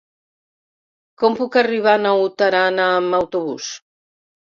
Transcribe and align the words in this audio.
Com 1.23 1.35
puc 1.39 1.57
arribar 1.61 1.93
a 1.97 1.99
Naut 2.05 2.45
Aran 2.45 2.81
amb 2.87 3.19
autobús? 3.19 3.69